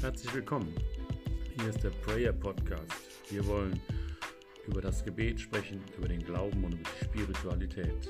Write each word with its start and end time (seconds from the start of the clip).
Herzlich 0.00 0.32
willkommen. 0.32 0.72
Hier 1.56 1.70
ist 1.70 1.82
der 1.82 1.90
Prayer 1.90 2.32
Podcast. 2.32 2.92
Wir 3.30 3.44
wollen 3.48 3.80
über 4.68 4.80
das 4.80 5.04
Gebet 5.04 5.40
sprechen, 5.40 5.82
über 5.96 6.06
den 6.06 6.20
Glauben 6.24 6.62
und 6.62 6.74
über 6.74 6.88
die 7.00 7.04
Spiritualität. 7.04 8.08